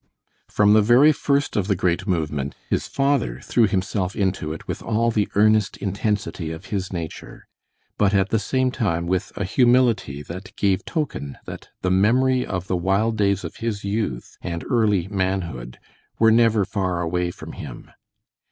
From 0.47 0.73
the 0.73 0.81
very 0.81 1.11
first 1.11 1.55
of 1.55 1.67
the 1.67 1.75
great 1.75 2.07
movement 2.07 2.55
his 2.71 2.87
father 2.87 3.39
threw 3.39 3.67
himself 3.67 4.15
into 4.15 4.51
it 4.51 4.67
with 4.67 4.81
all 4.81 5.11
the 5.11 5.29
earnest 5.35 5.77
intensity 5.77 6.51
of 6.51 6.65
his 6.73 6.91
nature, 6.91 7.47
but 7.99 8.11
at 8.11 8.29
the 8.29 8.39
same 8.39 8.71
time 8.71 9.05
with 9.05 9.31
a 9.37 9.43
humility 9.43 10.23
that 10.23 10.55
gave 10.55 10.83
token 10.85 11.37
that 11.45 11.69
the 11.83 11.91
memory 11.91 12.43
of 12.43 12.65
the 12.65 12.75
wild 12.77 13.15
days 13.15 13.43
of 13.43 13.57
his 13.57 13.83
youth 13.83 14.37
and 14.41 14.65
early 14.71 15.07
manhood 15.09 15.77
were 16.17 16.31
never 16.31 16.65
far 16.65 16.99
away 17.01 17.29
from 17.29 17.51
him. 17.51 17.91